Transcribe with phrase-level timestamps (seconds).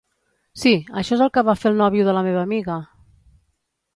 [0.61, 0.71] Sí,
[1.01, 2.81] això és el que va fer el nòvio de la meva amiga!